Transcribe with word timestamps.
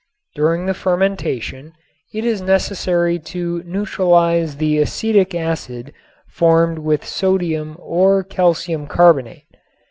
During 0.33 0.65
the 0.65 0.73
fermentation 0.73 1.73
it 2.11 2.25
is 2.25 2.41
necessary 2.41 3.19
to 3.19 3.61
neutralize 3.67 4.55
the 4.57 4.79
acetic 4.79 5.35
acid 5.35 5.93
formed 6.27 6.79
with 6.79 7.05
sodium 7.05 7.75
or 7.77 8.23
calcium 8.23 8.87
carbonate. 8.87 9.43